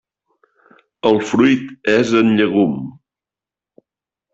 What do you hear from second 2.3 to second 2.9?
llegum.